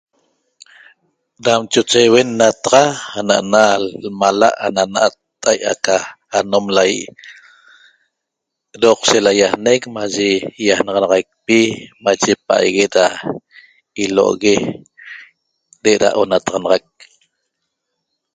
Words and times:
Dam 1.43 1.61
choche 1.71 1.99
iehuen 2.05 2.29
nataxanaxa 2.39 3.11
ana 3.19 3.65
na 4.01 4.09
mala' 4.21 4.55
da 4.59 4.61
ana 4.65 4.83
na 4.93 5.03
tahia 5.41 5.71
a' 5.73 5.81
ca 5.85 5.97
anom 6.37 6.65
lahie 6.75 7.05
Doqsheq 8.81 9.21
la 9.25 9.31
iaxneq 9.41 9.81
maye 9.95 10.27
iaxnaxanaxaiqpi 10.67 11.59
maye 12.03 12.31
paitaguet 12.47 12.91
da 12.97 13.05
ilo'ogue 14.03 14.55
de 15.81 15.89
eda 15.95 16.09
onataxanaxaiq 16.21 16.85